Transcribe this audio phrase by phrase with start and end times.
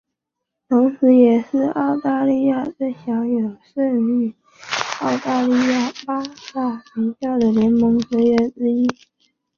[0.67, 4.35] 同时也是澳大利亚最享有盛誉的
[5.05, 6.23] 澳大利亚八
[6.55, 8.87] 大名校的联盟成员之一。